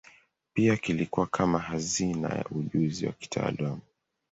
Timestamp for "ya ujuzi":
2.29-3.05